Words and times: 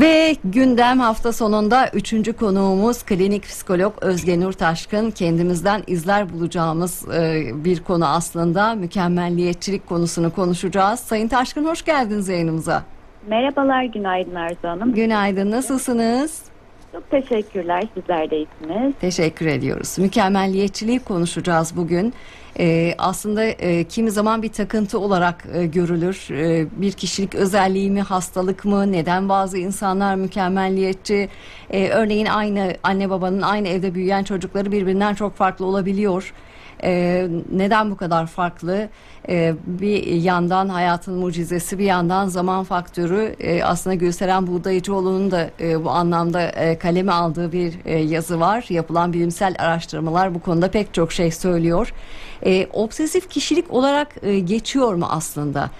Ve 0.00 0.36
gündem 0.44 1.00
hafta 1.00 1.32
sonunda 1.32 1.88
üçüncü 1.88 2.32
konuğumuz 2.32 3.02
klinik 3.02 3.42
psikolog 3.42 3.94
Özge 4.00 4.40
Nur 4.40 4.52
Taşkın. 4.52 5.10
Kendimizden 5.10 5.82
izler 5.86 6.32
bulacağımız 6.32 7.08
e, 7.08 7.42
bir 7.64 7.82
konu 7.82 8.06
aslında 8.06 8.74
mükemmelliyetçilik 8.74 9.86
konusunu 9.86 10.32
konuşacağız. 10.32 11.00
Sayın 11.00 11.28
Taşkın 11.28 11.64
hoş 11.64 11.84
geldiniz 11.84 12.28
yayınımıza. 12.28 12.82
Merhabalar, 13.28 13.84
günaydın 13.84 14.34
Arzu 14.34 14.68
Hanım. 14.68 14.94
Günaydın, 14.94 15.50
nasılsınız? 15.50 16.42
Çok 16.92 17.10
teşekkürler, 17.10 17.84
sizler 17.94 18.30
de 18.30 18.36
iyisiniz. 18.36 18.94
Teşekkür 19.00 19.46
ediyoruz. 19.46 19.98
Mükemmelliyetçiliği 19.98 20.98
konuşacağız 20.98 21.76
bugün. 21.76 22.14
Ee, 22.58 22.94
aslında 22.98 23.44
e, 23.44 23.84
kimi 23.84 24.10
zaman 24.10 24.42
bir 24.42 24.52
takıntı 24.52 24.98
olarak 24.98 25.44
e, 25.54 25.66
görülür. 25.66 26.28
E, 26.30 26.66
bir 26.82 26.92
kişilik 26.92 27.34
özelliği 27.34 27.90
mi, 27.90 28.02
hastalık 28.02 28.64
mı, 28.64 28.92
neden 28.92 29.28
bazı 29.28 29.58
insanlar 29.58 30.14
mükemmelliyetçi? 30.14 31.28
E, 31.70 31.88
örneğin 31.88 32.26
aynı 32.26 32.74
anne 32.82 33.10
babanın 33.10 33.42
aynı 33.42 33.68
evde 33.68 33.94
büyüyen 33.94 34.24
çocukları 34.24 34.72
birbirinden 34.72 35.14
çok 35.14 35.34
farklı 35.34 35.66
olabiliyor. 35.66 36.32
Ee, 36.82 37.28
neden 37.52 37.90
bu 37.90 37.96
kadar 37.96 38.26
farklı? 38.26 38.88
Ee, 39.28 39.54
bir 39.66 40.06
yandan 40.06 40.68
hayatın 40.68 41.14
mucizesi, 41.14 41.78
bir 41.78 41.84
yandan 41.84 42.26
zaman 42.26 42.64
faktörü. 42.64 43.36
Ee, 43.40 43.62
aslında 43.62 43.94
Gülseren 43.94 44.46
Buğdayıcıoğlu'nun 44.46 45.30
da 45.30 45.50
e, 45.60 45.84
bu 45.84 45.90
anlamda 45.90 46.42
e, 46.42 46.78
kaleme 46.78 47.12
aldığı 47.12 47.52
bir 47.52 47.74
e, 47.84 47.98
yazı 47.98 48.40
var. 48.40 48.66
Yapılan 48.68 49.12
bilimsel 49.12 49.54
araştırmalar 49.58 50.34
bu 50.34 50.40
konuda 50.40 50.70
pek 50.70 50.94
çok 50.94 51.12
şey 51.12 51.30
söylüyor. 51.30 51.92
Ee, 52.46 52.66
obsesif 52.72 53.30
kişilik 53.30 53.72
olarak 53.72 54.08
e, 54.22 54.38
geçiyor 54.38 54.94
mu 54.94 55.06
aslında? 55.10 55.70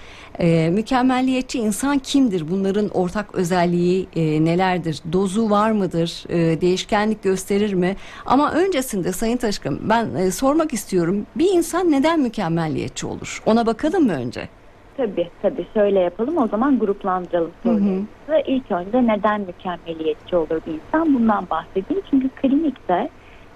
Ee, 0.41 0.71
mükemmelliyetçi 0.71 1.59
insan 1.59 1.99
kimdir? 1.99 2.45
Bunların 2.51 2.89
ortak 2.89 3.35
özelliği 3.35 4.07
e, 4.17 4.45
nelerdir? 4.45 5.03
Dozu 5.13 5.51
var 5.51 5.71
mıdır? 5.71 6.25
E, 6.29 6.61
değişkenlik 6.61 7.23
gösterir 7.23 7.75
mi? 7.75 7.97
Ama 8.27 8.53
öncesinde 8.53 9.13
Sayın 9.13 9.37
Taşkın 9.37 9.81
ben 9.83 10.15
e, 10.15 10.31
sormak 10.31 10.73
istiyorum. 10.73 11.27
Bir 11.37 11.51
insan 11.55 11.91
neden 11.91 12.21
mükemmelliyetçi 12.21 13.07
olur? 13.07 13.43
Ona 13.47 13.67
bakalım 13.67 14.07
mı 14.07 14.13
önce? 14.13 14.49
Tabii, 14.97 15.29
tabii. 15.43 15.67
Şöyle 15.75 16.01
yapalım. 16.01 16.39
O 16.39 16.49
zaman 16.49 16.79
gruplandıralım 16.79 17.51
sorularımızı. 17.63 18.07
İlk 18.47 18.71
önce 18.71 19.07
neden 19.07 19.41
mükemmeliyetçi 19.41 20.37
olur 20.37 20.61
bir 20.67 20.73
insan? 20.73 21.15
Bundan 21.15 21.47
bahsedeyim. 21.51 22.03
Çünkü 22.11 22.29
klinikte 22.29 23.09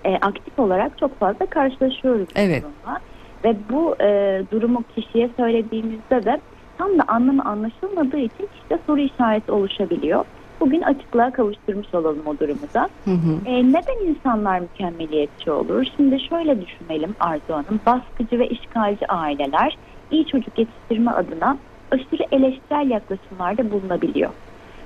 e, 0.05 0.15
aktif 0.17 0.59
olarak 0.59 0.99
çok 0.99 1.19
fazla 1.21 1.47
karşılaşıyoruz 1.47 2.29
Evet. 2.37 2.63
durumla. 2.63 2.99
Ve 3.45 3.57
bu 3.71 3.97
e, 4.05 4.43
durumu 4.53 4.85
kişiye 4.95 5.31
söylediğimizde 5.37 6.25
de 6.25 6.41
tam 6.83 6.99
da 6.99 7.03
anlamı 7.09 7.43
anlaşılmadığı 7.45 8.19
için 8.19 8.49
işte 8.55 8.79
soru 8.87 9.01
işareti 9.01 9.53
oluşabiliyor. 9.53 10.25
Bugün 10.61 10.83
açıklığa 10.83 11.33
kavuşturmuş 11.33 11.95
olalım 11.95 12.27
o 12.27 12.39
durumu 12.39 12.67
da. 12.75 12.89
Hı 13.05 13.11
hı. 13.11 13.41
E, 13.47 13.63
neden 13.69 14.09
insanlar 14.09 14.61
mükemmeliyetçi 14.61 15.51
olur? 15.51 15.85
Şimdi 15.97 16.21
şöyle 16.21 16.61
düşünelim 16.61 17.15
Arzu 17.21 17.53
Hanım. 17.53 17.81
Baskıcı 17.87 18.39
ve 18.39 18.49
işgalci 18.49 19.07
aileler 19.07 19.77
iyi 20.11 20.27
çocuk 20.27 20.59
yetiştirme 20.59 21.11
adına 21.11 21.59
aşırı 21.91 22.25
eleştirel 22.33 22.91
yaklaşımlarda 22.91 23.71
bulunabiliyor. 23.71 24.31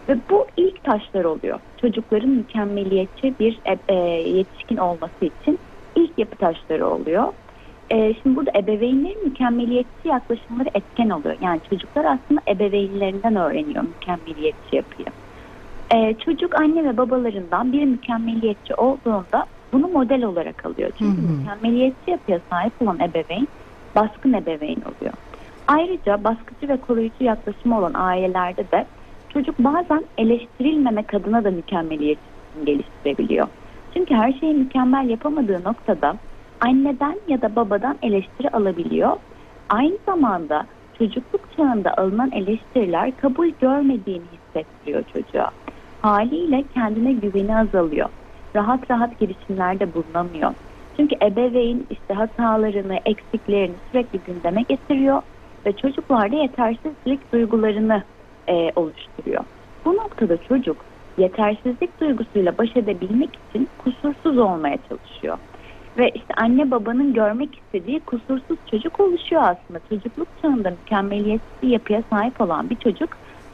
Ve 0.08 0.16
bu 0.30 0.46
ilk 0.56 0.84
taşlar 0.84 1.24
oluyor. 1.24 1.60
Çocukların 1.80 2.30
mükemmeliyetçi 2.30 3.34
bir 3.40 3.60
e, 3.64 3.78
e, 3.88 3.94
yetişkin 4.28 4.76
olması 4.76 5.24
için 5.24 5.58
ilk 5.96 6.18
yapı 6.18 6.36
taşları 6.36 6.86
oluyor. 6.86 7.32
E, 7.90 8.14
şimdi 8.14 8.36
burada 8.36 8.50
ebeveynlerin 8.58 9.24
mükemmeliyetçi 9.24 10.08
yaklaşımları 10.08 10.68
etken 10.74 11.10
oluyor. 11.10 11.36
Yani 11.40 11.60
çocuklar 11.70 12.04
aslında 12.04 12.40
ebeveynlerinden 12.48 13.36
öğreniyor 13.36 13.84
mükemmeliyetçi 13.84 14.76
yapıyı. 14.76 15.06
Ee, 15.94 16.14
çocuk 16.24 16.60
anne 16.60 16.84
ve 16.84 16.96
babalarından 16.96 17.72
bir 17.72 17.84
mükemmeliyetçi 17.84 18.74
olduğunda 18.74 19.46
bunu 19.72 19.88
model 19.88 20.24
olarak 20.24 20.66
alıyor. 20.66 20.90
Çünkü 20.98 21.22
Hı 21.22 21.26
hı. 21.26 21.32
mükemmeliyetçi 21.32 22.10
yapıya 22.10 22.40
sahip 22.50 22.82
olan 22.82 22.98
ebeveyn 23.00 23.48
baskın 23.96 24.32
ebeveyn 24.32 24.76
oluyor. 24.80 25.12
Ayrıca 25.68 26.24
baskıcı 26.24 26.68
ve 26.68 26.76
koruyucu 26.76 27.24
yaklaşımı 27.24 27.78
olan 27.78 27.94
ailelerde 27.94 28.64
de 28.72 28.86
çocuk 29.28 29.58
bazen 29.58 30.04
eleştirilmemek 30.18 31.14
adına 31.14 31.44
da 31.44 31.50
mükemmeliyetçisini 31.50 32.64
geliştirebiliyor. 32.64 33.46
Çünkü 33.94 34.14
her 34.14 34.32
şeyi 34.32 34.54
mükemmel 34.54 35.08
yapamadığı 35.08 35.64
noktada 35.64 36.16
anneden 36.60 37.20
ya 37.28 37.42
da 37.42 37.56
babadan 37.56 37.98
eleştiri 38.02 38.50
alabiliyor. 38.50 39.16
Aynı 39.68 39.98
zamanda 40.06 40.66
çocukluk 40.98 41.56
çağında 41.56 41.94
alınan 41.96 42.32
eleştiriler 42.32 43.16
kabul 43.16 43.48
görmediğini 43.60 44.24
hissettiriyor 44.32 45.02
çocuğa. 45.12 45.50
Haliyle 46.02 46.64
kendine 46.74 47.12
güveni 47.12 47.56
azalıyor. 47.56 48.08
Rahat 48.56 48.90
rahat 48.90 49.20
girişimlerde 49.20 49.94
bulunamıyor. 49.94 50.52
Çünkü 50.96 51.16
ebeveyn 51.22 51.86
işte 51.90 52.14
hatalarını, 52.14 52.98
eksiklerini 53.04 53.74
sürekli 53.92 54.18
gündeme 54.18 54.62
getiriyor 54.62 55.22
ve 55.66 55.72
çocuklarda 55.72 56.36
yetersizlik 56.36 57.32
duygularını 57.32 58.02
e, 58.48 58.72
oluşturuyor. 58.76 59.44
Bu 59.84 59.96
noktada 59.96 60.36
çocuk 60.36 60.76
yetersizlik 61.18 62.00
duygusuyla 62.00 62.58
baş 62.58 62.76
edebilmek 62.76 63.30
için 63.50 63.68
kusursuz 63.78 64.38
olmaya 64.38 64.78
çalışıyor. 64.88 65.38
Ve 65.98 66.10
işte 66.10 66.34
anne 66.36 66.70
babanın 66.70 67.12
görmek 67.14 67.58
istediği 67.58 68.00
kusursuz 68.00 68.58
çocuk 68.70 69.00
oluşuyor 69.00 69.42
aslında. 69.42 69.80
Çocukluk 69.88 70.28
çağında 70.42 70.70
mükemmeliyetsiz 70.70 71.62
bir 71.62 71.68
yapıya 71.68 72.02
sahip 72.10 72.40
olan 72.40 72.70
bir 72.70 72.76
çocuk 72.76 73.08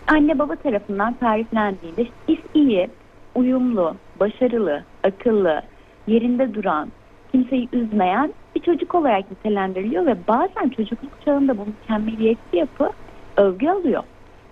anne 0.07 0.39
baba 0.39 0.57
tarafından 0.57 1.15
tariflendiğinde 1.15 2.07
işte 2.29 2.49
iyi, 2.55 2.89
uyumlu, 3.35 3.95
başarılı, 4.21 4.85
akıllı, 5.05 5.63
yerinde 6.07 6.55
duran, 6.55 6.89
kimseyi 7.33 7.69
üzmeyen 7.73 8.33
bir 8.55 8.61
çocuk 8.61 8.95
olarak 8.95 9.31
nitelendiriliyor 9.31 10.07
ve 10.07 10.17
bazen 10.29 10.69
çocukluk 10.69 11.13
çağında 11.25 11.59
bu 11.59 11.67
mükemmeliyetçi 11.67 12.57
yapı 12.57 12.91
övgü 13.37 13.69
alıyor. 13.69 14.03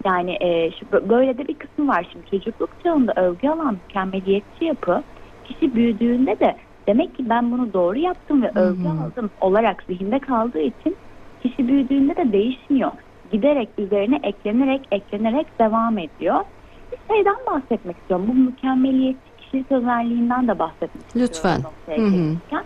Yani 0.05 0.37
e, 0.41 0.71
şu, 0.71 1.09
böyle 1.09 1.39
de 1.39 1.49
bir 1.49 1.55
kısım 1.55 1.89
var 1.89 2.07
şimdi 2.13 2.31
çocukluk 2.31 2.71
çağında 2.85 3.13
övgü 3.17 3.49
alan 3.49 3.77
mükemmeliyetçi 3.85 4.65
yapı 4.65 5.03
kişi 5.45 5.75
büyüdüğünde 5.75 6.41
de 6.41 6.57
demek 6.91 7.17
ki 7.17 7.29
ben 7.29 7.53
bunu 7.53 7.73
doğru 7.73 7.99
yaptım 7.99 8.43
ve 8.43 8.51
övgü 8.55 8.85
hı. 8.85 8.89
aldım 8.89 9.31
olarak 9.41 9.85
zihinde 9.89 10.19
kaldığı 10.19 10.61
için 10.61 10.97
kişi 11.43 11.69
büyüdüğünde 11.69 12.17
de 12.17 12.33
değişmiyor. 12.33 12.91
Giderek 13.33 13.69
üzerine 13.79 14.21
eklenerek 14.23 14.81
eklenerek 14.93 15.47
devam 15.59 15.99
ediyor. 15.99 16.41
Bir 16.93 17.15
şeyden 17.15 17.37
bahsetmek 17.47 17.97
istiyorum. 17.97 18.27
Bu 18.29 18.35
mükemmeliyetçi 18.35 19.31
kişilik 19.39 19.73
özelliğinden 19.73 20.49
de 20.49 20.59
bahsetmek 20.59 21.17
Lütfen. 21.17 21.57
istiyorum. 21.57 21.73
gelirken. 21.87 22.65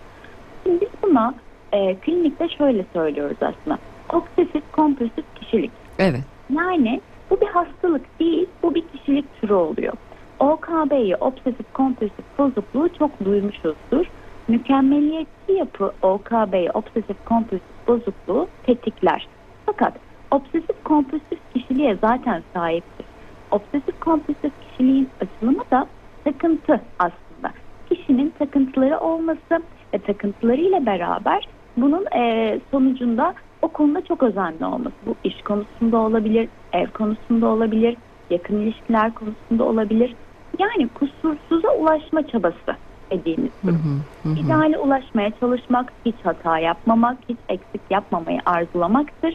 Şimdi 0.63 0.81
biz 0.81 0.89
buna 1.03 1.35
e, 1.73 1.95
klinikte 1.95 2.49
şöyle 2.49 2.85
söylüyoruz 2.93 3.37
aslında. 3.41 3.79
Obsesif 4.13 4.73
kompulsif 4.73 5.25
kişilik. 5.35 5.71
Evet. 5.99 6.25
Yani 6.51 7.01
bu 7.31 7.41
bir 7.41 7.47
hastalık 7.47 8.21
değil, 8.21 8.47
bu 8.63 8.75
bir 8.75 8.85
kişilik 8.89 9.41
türü 9.41 9.55
oluyor. 9.55 9.93
OKB'yi, 10.39 11.17
obsesif 11.17 11.73
kompulsif 11.75 12.39
bozukluğu 12.39 12.89
çok 12.99 13.25
duymuşuzdur. 13.25 14.07
Mükemmeliyetçi 14.49 15.53
yapı 15.53 15.93
OKB'yi, 16.03 16.71
obsesif 16.71 17.25
kompulsif 17.25 17.89
bozukluğu 17.89 18.49
tetikler. 18.63 19.29
Fakat 19.67 19.95
obsesif 20.31 20.85
kompulsif 20.85 21.39
kişiliğe 21.55 21.99
zaten 22.01 22.43
sahiptir. 22.55 23.07
Obsesif 23.51 24.01
kompulsif 24.01 24.53
kişiliğin 24.61 25.09
açılımı 25.21 25.63
da 25.71 25.87
takıntı 26.25 26.81
aslında. 26.99 27.53
Kişinin 27.87 28.31
takıntıları 28.39 28.99
olması 28.99 29.63
ve 29.95 29.99
takıntılarıyla 29.99 30.87
beraber 30.87 31.49
bunun 31.77 32.07
eee, 32.15 32.61
sonucunda 32.71 33.35
o 33.63 33.69
konuda 33.69 34.05
çok 34.05 34.23
özenli 34.23 34.65
olması. 34.65 34.97
Bu 35.07 35.15
iş 35.25 35.43
konusunda 35.43 35.99
olabilir, 35.99 36.49
ev 36.73 36.87
konusunda 36.87 37.47
olabilir, 37.47 37.97
yakın 38.31 38.61
ilişkiler 38.61 39.15
konusunda 39.15 39.65
olabilir. 39.65 40.17
Yani 40.59 40.89
kusursuza 40.89 41.71
ulaşma 41.71 42.27
çabası 42.27 42.77
dediğimiz 43.13 43.53
durum. 43.65 43.75
hı. 43.75 44.29
Hı 44.29 44.33
hı. 44.33 44.39
İdeale 44.39 44.79
ulaşmaya 44.79 45.31
çalışmak, 45.41 45.93
hiç 46.05 46.25
hata 46.25 46.59
yapmamak, 46.59 47.19
hiç 47.29 47.39
eksik 47.49 47.83
yapmamayı 47.91 48.39
arzulamaktır. 48.47 49.33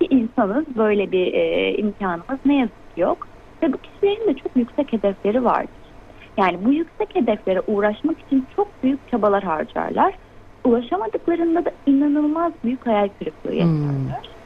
Ki 0.00 0.06
insanız 0.10 0.76
böyle 0.76 1.12
bir 1.12 1.34
e, 1.34 1.74
imkanımız 1.76 2.40
ne 2.44 2.58
yazık 2.58 2.90
ki 2.94 3.00
yok. 3.00 3.28
Ve 3.62 3.72
bu 3.72 3.78
kişilerin 3.78 4.28
de 4.28 4.34
çok 4.34 4.56
yüksek 4.56 4.92
hedefleri 4.92 5.44
vardır. 5.44 5.94
Yani 6.38 6.64
bu 6.64 6.72
yüksek 6.72 7.14
hedeflere 7.14 7.60
uğraşmak 7.66 8.20
için 8.20 8.48
çok 8.56 8.82
büyük 8.82 9.08
çabalar 9.08 9.42
harcarlar. 9.42 10.14
Ulaşamadıklarında 10.64 11.64
da 11.64 11.70
inanılmaz 11.86 12.52
büyük 12.64 12.86
hayal 12.86 13.08
kırıklığı 13.08 13.54
yaşarlar. 13.54 14.36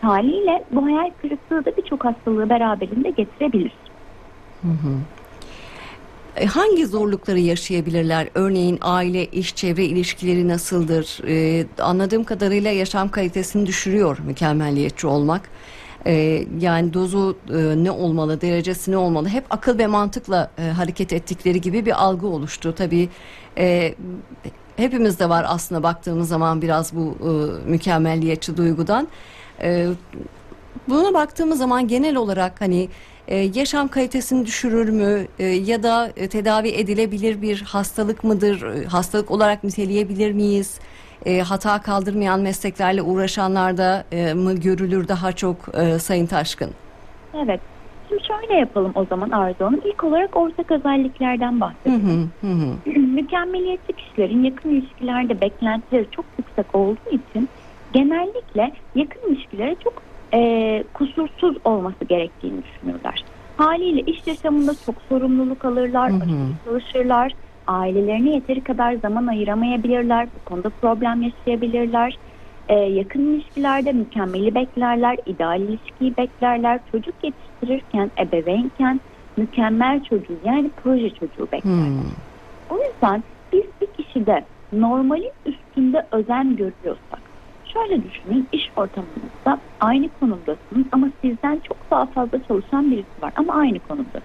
Haliyle 0.00 0.64
bu 0.70 0.86
hayal 0.86 1.10
kırıklığı 1.10 1.64
da 1.64 1.76
birçok 1.76 2.04
hastalığı 2.04 2.48
beraberinde 2.48 3.10
getirebilir. 3.10 3.78
Hı 4.62 4.68
hı. 4.68 5.00
E, 6.38 6.46
Hangi 6.46 6.86
zorlukları 6.86 7.38
yaşayabilirler? 7.40 8.28
Örneğin 8.34 8.78
aile, 8.80 9.26
iş, 9.26 9.54
çevre 9.54 9.84
ilişkileri 9.84 10.48
nasıldır? 10.48 11.20
Ee, 11.28 11.66
anladığım 11.78 12.24
kadarıyla 12.24 12.70
yaşam 12.70 13.08
kalitesini 13.08 13.66
düşürüyor 13.66 14.18
mükemmelliyetçi 14.18 15.06
olmak. 15.06 15.50
E, 16.06 16.44
yani 16.60 16.94
dozu 16.94 17.36
e, 17.50 17.84
ne 17.84 17.90
olmalı, 17.90 18.40
derecesi 18.40 18.90
ne 18.90 18.96
olmalı? 18.96 19.28
Hep 19.28 19.44
akıl 19.50 19.78
ve 19.78 19.86
mantıkla 19.86 20.50
e, 20.58 20.62
hareket 20.62 21.12
ettikleri 21.12 21.60
gibi 21.60 21.86
bir 21.86 22.04
algı 22.04 22.26
oluştu. 22.26 22.74
Tabii 22.78 23.08
e, 23.58 23.94
hepimizde 24.76 25.28
var 25.28 25.44
aslında 25.48 25.82
baktığımız 25.82 26.28
zaman 26.28 26.62
biraz 26.62 26.92
bu 26.94 27.16
e, 27.20 27.30
mükemmelliyetçi 27.70 28.56
duygudan. 28.56 29.08
E, 29.62 29.88
buna 30.88 31.14
baktığımız 31.14 31.58
zaman 31.58 31.88
genel 31.88 32.16
olarak 32.16 32.60
hani 32.60 32.88
e, 33.28 33.36
yaşam 33.36 33.88
kalitesini 33.88 34.46
düşürür 34.46 34.88
mü 34.88 35.26
E, 35.38 35.44
ya 35.46 35.82
da 35.82 36.10
e, 36.16 36.28
tedavi 36.28 36.68
edilebilir 36.68 37.42
bir 37.42 37.62
hastalık 37.62 38.24
mıdır? 38.24 38.62
E, 38.62 38.84
hastalık 38.84 39.30
olarak 39.30 39.64
niteleyebilir 39.64 40.32
miyiz? 40.32 40.80
E, 41.26 41.40
hata 41.40 41.82
kaldırmayan 41.82 42.40
mesleklerle 42.40 43.02
uğraşanlarda 43.02 44.04
e, 44.12 44.34
mı 44.34 44.54
görülür 44.54 45.08
daha 45.08 45.32
çok 45.32 45.56
e, 45.78 45.98
Sayın 45.98 46.26
Taşkın? 46.26 46.70
Evet. 47.34 47.60
Şimdi 48.08 48.22
şöyle 48.24 48.54
yapalım 48.60 48.92
o 48.94 49.04
zaman 49.04 49.30
Arzu 49.30 49.64
Hanım. 49.64 49.80
İlk 49.84 50.04
olarak 50.04 50.36
ortak 50.36 50.70
özelliklerden 50.70 51.60
bahsedelim. 51.60 52.30
hı, 52.40 52.46
hı 52.46 52.52
hı. 52.52 53.00
Mükemmeliyetçi 53.00 53.92
kişilerin 53.92 54.44
yakın 54.44 54.70
ilişkilerde 54.70 55.40
beklentileri 55.40 56.06
çok 56.10 56.24
yüksek 56.38 56.74
olduğu 56.74 57.10
için 57.10 57.48
genellikle 57.92 58.72
yakın 58.94 59.32
ilişkilere 59.32 59.76
çok 59.84 60.02
e, 60.34 60.84
kusursuz 60.94 61.56
olması 61.64 62.04
gerektiğini 62.08 62.62
düşünürler. 62.64 63.24
Haliyle 63.56 64.00
iş 64.00 64.26
yaşamında 64.26 64.76
çok 64.86 65.02
sorumluluk 65.02 65.64
alırlar, 65.64 66.12
Hı 66.12 66.16
hı. 66.16 66.54
çalışırlar, 66.64 67.32
ailelerine 67.66 68.34
yeteri 68.34 68.64
kadar 68.64 68.94
zaman 68.94 69.26
ayıramayabilirler, 69.26 70.28
bu 70.34 70.40
konuda 70.40 70.70
problem 70.70 71.22
yaşayabilirler. 71.22 72.18
E, 72.68 72.74
yakın 72.74 73.34
ilişkilerde 73.34 73.92
mükemmeli 73.92 74.54
beklerler, 74.54 75.16
ideal 75.26 75.60
ilişkiyi 75.60 76.16
beklerler, 76.16 76.80
çocuk 76.92 77.14
yetiştirirken, 77.24 78.10
ebeveynken 78.20 79.00
mükemmel 79.36 80.02
çocuğu 80.02 80.40
yani 80.44 80.70
proje 80.76 81.10
çocuğu 81.10 81.48
beklerler. 81.52 81.86
Hmm. 81.86 82.10
O 82.68 82.78
yüzden 82.82 83.24
biz 83.52 83.64
bir 83.80 83.92
kişide 83.92 84.46
normalin 84.72 85.32
üstünde 85.46 86.06
özen 86.12 86.56
görüyorsak, 86.56 87.27
şöyle 87.78 88.02
düşünün 88.04 88.48
iş 88.52 88.70
ortamınızda 88.76 89.60
aynı 89.80 90.08
konumdasınız 90.20 90.86
ama 90.92 91.08
sizden 91.22 91.60
çok 91.68 91.76
daha 91.90 92.06
fazla 92.06 92.38
çalışan 92.48 92.90
birisi 92.90 93.22
var 93.22 93.32
ama 93.36 93.54
aynı 93.54 93.78
konumdasınız. 93.78 94.22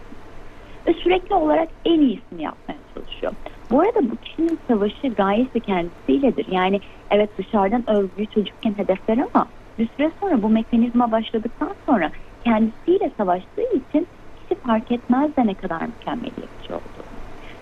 Ve 0.88 0.94
sürekli 0.94 1.36
olarak 1.36 1.70
en 1.86 2.00
iyisini 2.00 2.44
yapmaya 2.44 2.78
çalışıyor. 2.94 3.34
Bu 3.72 3.82
arada 3.82 4.12
bu 4.12 4.16
kişinin 4.16 4.60
savaşı 4.68 5.08
gayesi 5.08 5.60
kendisiyledir. 5.60 6.48
Yani 6.52 6.80
evet 7.12 7.30
dışarıdan 7.38 7.90
övgüyü 7.90 8.28
çocukken 8.28 8.74
hedefler 8.78 9.18
ama 9.34 9.48
bir 9.80 9.90
süre 9.98 10.12
sonra 10.22 10.42
bu 10.42 10.50
mekanizma 10.50 11.12
başladıktan 11.12 11.72
sonra 11.86 12.12
kendisiyle 12.44 13.12
savaştığı 13.18 13.62
için 13.62 14.08
kişi 14.42 14.62
fark 14.62 14.92
etmez 14.92 15.36
de 15.38 15.48
ne 15.48 15.54
kadar 15.54 15.82
mükemmeliyetçi 15.82 16.68
olduğunu. 16.74 17.14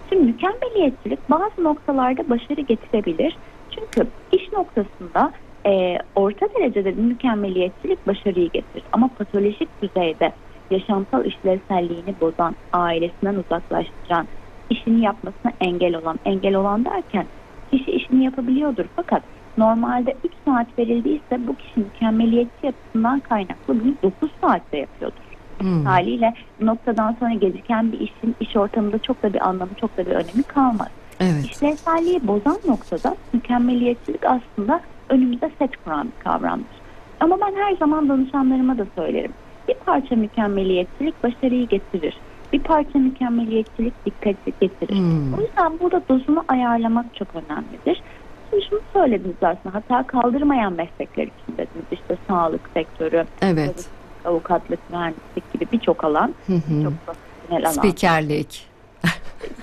Şimdi 0.10 0.24
mükemmeliyetçilik 0.24 1.30
bazı 1.30 1.64
noktalarda 1.64 2.30
başarı 2.30 2.62
getirebilir. 2.62 3.38
Çünkü 3.72 4.08
iş 4.32 4.52
noktasında 4.52 5.32
e, 5.66 5.98
orta 6.16 6.48
derecede 6.56 6.98
bir 6.98 7.02
mükemmeliyetçilik 7.02 8.08
başarıyı 8.08 8.50
getirir. 8.50 8.84
Ama 8.92 9.10
patolojik 9.18 9.70
düzeyde 9.82 10.32
yaşamsal 10.72 11.26
işlevselliğini 11.26 12.16
bozan, 12.22 12.56
ailesinden 12.74 13.36
uzaklaştıran, 13.36 14.28
işini 14.70 15.02
yapmasına 15.02 15.52
engel 15.60 15.96
olan, 15.96 16.20
engel 16.26 16.56
olan 16.56 16.86
derken 16.86 17.26
kişi 17.72 17.92
işini 17.92 18.24
yapabiliyordur 18.24 18.86
fakat 18.96 19.24
normalde 19.58 20.16
3 20.24 20.32
saat 20.46 20.68
verildiyse 20.80 21.48
bu 21.48 21.56
kişi 21.56 21.80
mükemmeliyetçi 21.80 22.66
yapısından 22.66 23.20
kaynaklı 23.20 23.84
bunu 23.84 23.94
9 24.04 24.32
saatte 24.42 24.78
yapıyordur. 24.78 25.32
Hmm. 25.60 25.86
Haliyle 25.86 26.34
bu 26.62 26.66
noktadan 26.66 27.16
sonra 27.20 27.34
geciken 27.34 27.92
bir 27.92 28.00
işin 28.00 28.36
iş 28.40 28.56
ortamında 28.56 29.00
çok 29.00 29.24
da 29.24 29.34
bir 29.34 29.48
anlamı, 29.48 29.72
çok 29.82 29.98
da 29.98 30.06
bir 30.06 30.12
önemi 30.12 30.44
kalmaz. 30.48 30.88
Evet. 31.20 31.46
İşlevselliği 31.46 32.28
bozan 32.28 32.58
noktada 32.68 33.16
mükemmeliyetçilik 33.34 34.22
aslında 34.26 34.82
önümüze 35.12 35.52
set 35.60 35.84
kuran 35.84 36.08
bir 36.08 36.24
kavramdır. 36.24 36.82
Ama 37.20 37.38
ben 37.42 37.56
her 37.56 37.76
zaman 37.76 38.10
danışanlarıma 38.10 38.78
da 38.78 38.86
söylerim. 38.96 39.32
Bir 39.68 39.74
parça 39.74 40.16
mükemmeliyetçilik 40.16 41.24
başarıyı 41.24 41.68
getirir. 41.68 42.18
Bir 42.54 42.60
parça 42.60 43.00
mükemmeliyetçilik 43.00 44.06
dikkati 44.06 44.54
getirir. 44.62 44.96
Hmm. 44.96 45.34
O 45.34 45.42
yüzden 45.42 45.80
burada 45.80 46.02
dozunu 46.10 46.44
ayarlamak 46.48 47.06
çok 47.16 47.28
önemlidir. 47.36 48.04
Şimdi 48.50 48.66
şunu 48.70 48.80
söylediniz 48.94 49.36
aslında 49.42 49.76
hata 49.76 50.08
kaldırmayan 50.08 50.74
meslekler 50.74 51.24
için 51.24 51.54
dediniz. 51.58 51.86
İşte 51.92 52.18
sağlık 52.28 52.62
sektörü, 52.74 53.26
Evet. 53.42 53.90
avukatlık, 54.26 54.80
mühendislik 54.92 55.54
gibi 55.54 55.68
birçok 55.72 56.04
alan. 56.04 56.34
Hı 56.48 56.54
hı. 56.54 56.84
Çok 56.84 56.94
profesyonel 57.06 57.66
alan. 57.66 57.72
Spikerlik. 57.72 58.71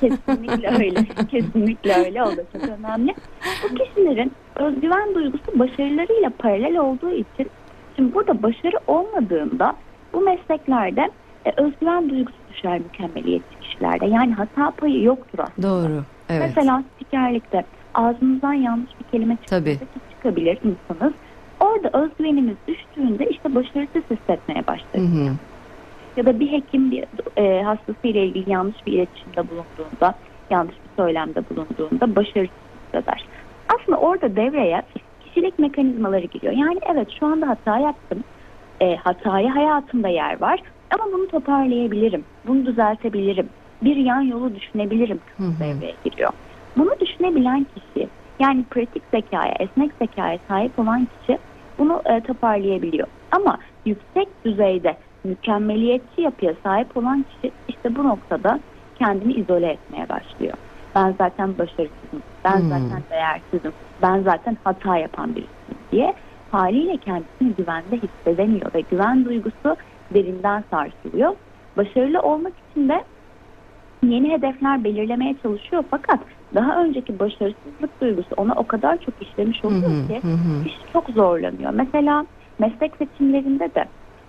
Kesinlikle 0.00 0.68
öyle. 0.68 1.04
Kesinlikle 1.30 1.94
öyle. 1.94 2.22
O 2.22 2.36
da 2.36 2.42
çok 2.52 2.62
önemli. 2.78 3.14
Bu 3.62 3.74
kişilerin 3.74 4.32
özgüven 4.56 5.14
duygusu 5.14 5.58
başarılarıyla 5.58 6.30
paralel 6.38 6.78
olduğu 6.78 7.10
için 7.10 7.50
şimdi 7.96 8.14
burada 8.14 8.42
başarı 8.42 8.76
olmadığında 8.86 9.74
bu 10.12 10.20
mesleklerde 10.20 11.10
e, 11.44 11.62
özgüven 11.62 12.10
duygusu 12.10 12.36
düşer 12.52 12.78
mükemmeliyetçi 12.78 13.60
kişilerde. 13.60 14.06
Yani 14.06 14.34
hata 14.34 14.70
payı 14.70 15.02
yoktur 15.02 15.38
aslında. 15.38 15.68
Doğru. 15.68 16.02
Evet. 16.28 16.42
Mesela 16.46 16.84
spikerlikte 16.94 17.64
ağzınızdan 17.94 18.52
yanlış 18.52 18.90
bir 19.00 19.04
kelime 19.10 19.36
çıkabilir, 19.42 19.78
çıkabilir 20.10 20.58
insanız. 20.64 21.12
Orada 21.60 21.98
özgüvenimiz 21.98 22.56
düştüğünde 22.68 23.26
işte 23.30 23.54
başarısız 23.54 24.02
hissetmeye 24.10 24.60
Hı 24.60 24.66
başlarız 24.66 25.12
hı. 25.14 25.32
Ya 26.18 26.26
da 26.26 26.40
bir 26.40 26.52
hekim 26.52 26.90
bir 26.90 27.04
e, 27.36 27.62
hastasıyla 27.62 28.20
ilgili 28.20 28.50
yanlış 28.50 28.86
bir 28.86 28.92
iletişimde 28.92 29.42
bulunduğunda, 29.50 30.14
yanlış 30.50 30.74
bir 30.74 31.02
söylemde 31.02 31.42
bulunduğunda 31.50 32.16
başarısız 32.16 32.56
hisseder. 32.86 33.24
Aslında 33.74 33.98
orada 33.98 34.36
devreye 34.36 34.82
kişilik 35.24 35.58
mekanizmaları 35.58 36.26
giriyor. 36.26 36.52
Yani 36.52 36.78
evet 36.92 37.08
şu 37.20 37.26
anda 37.26 37.48
hata 37.48 37.78
yaptım. 37.78 38.24
E, 38.80 38.96
hataya 38.96 39.54
hayatımda 39.54 40.08
yer 40.08 40.40
var 40.40 40.60
ama 40.90 41.12
bunu 41.12 41.28
toparlayabilirim. 41.28 42.24
Bunu 42.46 42.66
düzeltebilirim. 42.66 43.48
Bir 43.82 43.96
yan 43.96 44.20
yolu 44.20 44.54
düşünebilirim 44.54 45.20
hı. 45.36 45.44
devreye 45.60 45.94
giriyor. 46.04 46.30
Bunu 46.76 46.90
düşünebilen 47.00 47.66
kişi 47.74 48.08
yani 48.40 48.64
pratik 48.70 49.02
zekaya, 49.14 49.54
esnek 49.60 49.90
zekaya 50.02 50.38
sahip 50.48 50.78
olan 50.78 51.08
kişi 51.20 51.38
bunu 51.78 52.02
e, 52.06 52.20
toparlayabiliyor. 52.20 53.08
Ama 53.30 53.58
yüksek 53.86 54.28
düzeyde 54.44 54.96
mükemmeliyetçi 55.28 56.20
yapıya 56.20 56.54
sahip 56.64 56.96
olan 56.96 57.22
kişi 57.22 57.52
işte 57.68 57.96
bu 57.96 58.04
noktada 58.04 58.60
kendini 58.94 59.32
izole 59.34 59.66
etmeye 59.66 60.08
başlıyor. 60.08 60.54
Ben 60.94 61.14
zaten 61.20 61.58
başarısızım, 61.58 62.22
ben 62.44 62.60
Hmm. 62.60 62.68
zaten 62.68 63.04
değersizim, 63.12 63.72
ben 64.02 64.22
zaten 64.22 64.56
hata 64.64 64.96
yapan 64.96 65.36
birisiyim 65.36 65.78
diye 65.92 66.14
haliyle 66.48 66.98
kendisini 66.98 67.54
güvende 67.54 67.96
hissedemiyor 67.96 68.74
ve 68.74 68.80
güven 68.80 69.24
duygusu 69.24 69.76
derinden 70.14 70.64
sarsılıyor. 70.70 71.36
Başarılı 71.76 72.20
olmak 72.20 72.54
için 72.58 72.88
de 72.88 73.04
yeni 74.04 74.30
hedefler 74.32 74.84
belirlemeye 74.84 75.38
çalışıyor 75.38 75.84
fakat 75.90 76.20
daha 76.54 76.82
önceki 76.84 77.18
başarısızlık 77.18 78.00
duygusu 78.00 78.28
ona 78.36 78.54
o 78.54 78.66
kadar 78.66 78.98
çok 79.00 79.22
işlemiş 79.22 79.64
oluyor 79.64 80.06
ki 80.08 80.20
Hı 80.24 80.28
hı. 80.32 80.62
kişi 80.64 80.86
çok 80.92 81.10
zorlanıyor. 81.10 81.70
Mesela 81.70 82.26
meslek 82.58 82.96
seçimlerinde 82.96 83.74
de 83.74 83.84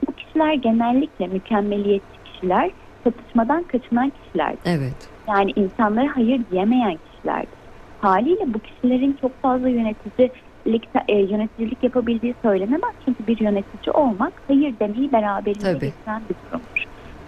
bu 0.07 0.13
kişiler 0.13 0.53
genellikle 0.53 1.27
mükemmeliyetçi 1.27 2.19
kişiler, 2.23 2.71
çatışmadan 3.03 3.63
kaçınan 3.63 4.09
kişilerdir. 4.09 4.61
Evet. 4.65 5.09
Yani 5.29 5.51
insanlara 5.55 6.15
hayır 6.15 6.49
diyemeyen 6.51 6.97
kişilerdir. 6.97 7.59
Haliyle 7.97 8.53
bu 8.53 8.59
kişilerin 8.59 9.17
çok 9.21 9.41
fazla 9.41 9.69
yöneticilik, 9.69 10.89
e, 11.07 11.15
yöneticilik 11.15 11.83
yapabildiği 11.83 12.35
söylenemez. 12.43 12.93
Çünkü 13.05 13.27
bir 13.27 13.39
yönetici 13.39 13.93
olmak 13.93 14.41
hayır 14.47 14.79
demeyi 14.79 15.11
beraberinde 15.11 15.73
Tabii. 15.73 15.85
getiren 15.85 16.29
bir 16.29 16.35
durumdur. 16.45 16.83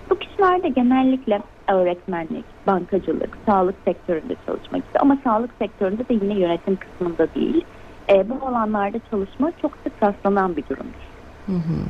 Bu 0.10 0.20
kişiler 0.20 0.63
de 0.63 0.70
genellikle 0.70 1.40
öğretmenlik, 1.70 2.46
bankacılık, 2.68 3.38
sağlık 3.48 3.75
sektöründe 3.88 4.36
çalışmak 4.46 4.86
istiyor. 4.86 5.01
Ama 5.01 5.18
sağlık 5.24 5.56
sektöründe 5.62 6.10
de 6.10 6.13
yine 6.13 6.40
yönetim 6.40 6.75
kısmında 6.75 7.34
değil. 7.36 7.66
E, 8.12 8.30
bu 8.30 8.48
alanlarda 8.48 9.00
çalışma 9.00 9.51
çok 9.62 9.78
sık 9.78 10.04
rastlanan 10.04 10.56
bir 10.56 10.66
durumdur. 10.68 11.12
Hı 11.46 11.56
hı. 11.56 11.86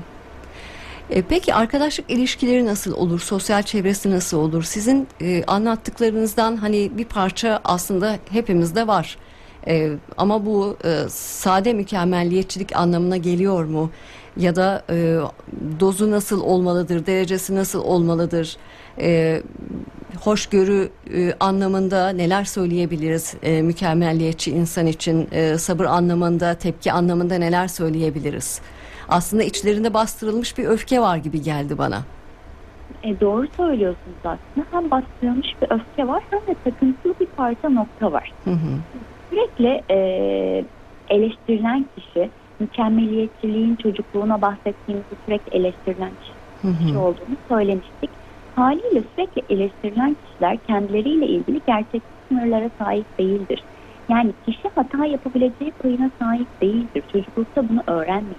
E, 1.12 1.22
peki 1.22 1.54
arkadaşlık 1.54 2.12
ilişkileri 2.12 2.66
nasıl 2.66 2.94
olur? 2.94 3.20
Sosyal 3.20 3.64
çevresi 3.64 4.12
nasıl 4.12 4.38
olur? 4.38 4.64
Sizin 4.64 5.08
e, 5.22 5.44
anlattıklarınızdan 5.48 6.56
hani 6.56 6.92
bir 6.98 7.06
parça 7.06 7.60
aslında 7.64 8.18
hepimizde 8.30 8.88
var. 8.88 9.18
E, 9.68 9.92
ama 10.18 10.46
bu 10.46 10.78
e, 10.86 11.10
sade 11.10 11.74
mükemmelliyetçilik 11.74 12.76
anlamına 12.76 13.18
geliyor 13.18 13.66
mu? 13.66 13.92
Ya 14.38 14.56
da 14.56 14.84
e, 14.90 15.18
dozu 15.80 16.12
nasıl 16.12 16.42
olmalıdır? 16.42 17.06
Derecesi 17.06 17.56
nasıl 17.56 17.84
olmalıdır? 17.84 18.58
E, 19.00 19.42
hoşgörü 20.22 20.90
e, 21.14 21.34
anlamında 21.40 22.10
neler 22.10 22.46
söyleyebiliriz? 22.46 23.34
E, 23.44 23.62
mükemmelliyetçi 23.62 24.52
insan 24.52 24.88
için 24.88 25.28
e, 25.32 25.58
sabır 25.58 25.86
anlamında, 25.86 26.54
tepki 26.54 26.92
anlamında 26.92 27.36
neler 27.36 27.68
söyleyebiliriz? 27.68 28.62
Aslında 29.12 29.44
içlerinde 29.44 29.94
bastırılmış 29.94 30.58
bir 30.58 30.66
öfke 30.66 31.02
var 31.02 31.18
gibi 31.18 31.42
geldi 31.42 31.78
bana. 31.78 31.98
E, 33.04 33.20
doğru 33.20 33.48
söylüyorsunuz 33.58 34.18
aslında. 34.24 34.66
Hem 34.72 34.92
bastırılmış 34.92 35.48
bir 35.62 35.68
öfke 35.72 36.08
var 36.08 36.24
hem 36.30 36.40
de 36.56 36.60
takıntılı 36.64 37.14
bir 37.20 37.26
parça 37.26 37.70
nokta 37.70 38.12
var. 38.12 38.32
Hı 38.44 38.52
hı. 38.52 38.80
Sürekli 39.30 39.82
e, 39.92 39.98
eleştirilen 41.10 41.86
kişi, 41.98 42.30
mükemmeliyetçiliğin 42.60 43.76
çocukluğuna 43.76 44.42
bahsettiğimizde 44.42 45.16
sürekli 45.26 45.58
eleştirilen 45.58 46.12
kişi, 46.16 46.34
Hı 46.62 46.78
kişi 46.78 46.94
hı. 46.96 47.00
olduğunu 47.00 47.38
söylemiştik. 47.52 48.10
Haliyle 48.56 49.04
sürekli 49.16 49.42
eleştirilen 49.50 50.18
kişiler 50.26 50.58
kendileriyle 50.68 51.28
ilgili 51.28 51.62
gerçek 51.68 52.04
sınırlara 52.28 52.70
sahip 52.80 53.20
değildir. 53.20 53.64
Yani 54.10 54.34
kişi 54.46 54.70
hata 54.76 55.06
yapabileceği 55.06 55.72
payına 55.72 56.12
sahip 56.22 56.62
değildir. 56.62 57.04
Çocuklukta 57.12 57.70
bunu 57.70 57.84
öğrenmiş. 57.88 58.38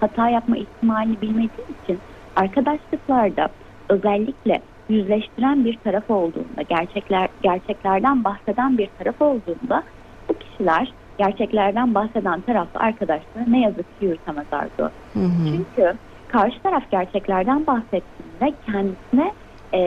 Hata 0.00 0.28
yapma 0.28 0.56
ihtimalini 0.56 1.20
bilmediği 1.20 1.66
için 1.84 1.98
arkadaşlıklarda 2.36 3.48
özellikle 3.88 4.62
yüzleştiren 4.88 5.64
bir 5.64 5.78
taraf 5.84 6.10
olduğunda, 6.10 6.62
gerçekler 6.68 7.28
gerçeklerden 7.42 8.24
bahseden 8.24 8.78
bir 8.78 8.88
taraf 8.98 9.22
olduğunda 9.22 9.82
bu 10.28 10.34
kişiler 10.34 10.92
gerçeklerden 11.18 11.94
bahseden 11.94 12.40
tarafla 12.40 12.80
arkadaşlığı 12.80 13.44
ne 13.52 13.60
yazık 13.60 14.00
ki 14.00 14.06
yürütemez 14.06 14.46
Arzu. 14.52 14.90
Hı 15.12 15.20
hı. 15.20 15.46
Çünkü 15.46 15.94
karşı 16.28 16.62
taraf 16.62 16.90
gerçeklerden 16.90 17.66
bahsettiğinde 17.66 18.54
kendisine 18.66 19.32
e, 19.72 19.80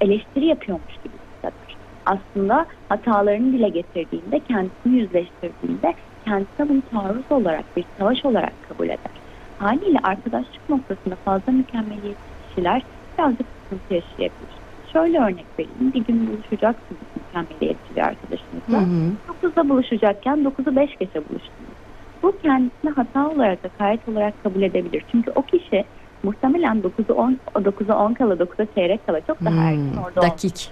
eleştiri 0.00 0.46
yapıyormuş 0.46 0.94
gibi 1.04 1.14
hisseder. 1.14 1.76
Aslında 2.06 2.66
hatalarını 2.88 3.52
dile 3.52 3.68
getirdiğinde, 3.68 4.40
kendisini 4.40 4.98
yüzleştirdiğinde 4.98 5.94
kendisine 6.24 6.68
bunu 6.68 6.82
taarruz 6.90 7.24
olarak, 7.30 7.76
bir 7.76 7.84
savaş 7.98 8.24
olarak 8.24 8.52
kabul 8.68 8.86
eder. 8.86 9.23
Haliyle 9.64 9.98
arkadaşlık 10.02 10.68
noktasında 10.68 11.14
fazla 11.24 11.52
mükemmeliyetçi 11.52 12.22
kişiler 12.48 12.82
birazcık 13.18 13.46
sıkıntı 13.62 13.94
yaşayabilir. 13.94 14.54
Şöyle 14.92 15.18
örnek 15.18 15.44
vereyim. 15.58 15.92
Bir 15.94 16.04
gün 16.04 16.26
buluşacaksınız 16.26 17.00
mükemmeliyetçi 17.16 17.96
bir 17.96 18.00
Hı 18.02 18.06
arkadaşınızla. 18.06 18.80
hı. 18.80 19.12
9'da 19.46 19.68
buluşacakken 19.68 20.38
9'u 20.38 20.76
5 20.76 20.90
geçe 20.98 21.14
buluştunuz. 21.28 21.74
Bu 22.22 22.38
kendisine 22.42 22.90
hata 22.90 23.28
olarak 23.30 23.64
da 23.64 23.68
gayet 23.78 24.08
olarak 24.08 24.42
kabul 24.42 24.62
edebilir. 24.62 25.04
Çünkü 25.12 25.30
o 25.34 25.42
kişi 25.42 25.84
muhtemelen 26.22 26.82
9'u 26.82 27.14
10, 27.14 27.38
9'a 27.54 28.04
10 28.06 28.14
kala 28.14 28.34
9'a 28.34 28.66
çeyrek 28.74 29.06
kala 29.06 29.20
çok 29.20 29.44
daha 29.44 29.54
erken 29.54 29.76
Hmm, 29.76 29.98
orada 30.04 30.20
olmuş. 30.20 30.32
dakik. 30.32 30.70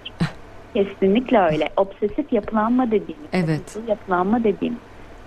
Kesinlikle 0.75 1.38
öyle. 1.40 1.68
Obsesif 1.76 2.32
yapılanma 2.32 2.87
dediğimiz, 2.87 3.28
Evet. 3.32 3.78
yapılanma 3.88 4.44
dediğimiz 4.44 4.78